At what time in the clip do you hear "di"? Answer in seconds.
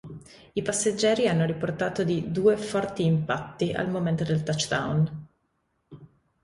2.03-2.31